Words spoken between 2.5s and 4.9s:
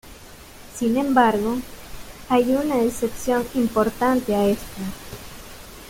una excepción importante a esta.